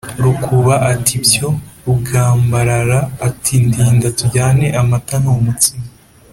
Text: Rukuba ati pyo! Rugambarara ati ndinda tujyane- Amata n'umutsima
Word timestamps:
Rukuba 0.23 0.75
ati 0.93 1.15
pyo! 1.27 1.47
Rugambarara 1.85 2.99
ati 3.27 3.53
ndinda 3.67 4.07
tujyane- 4.17 4.73
Amata 4.81 5.15
n'umutsima 5.23 5.85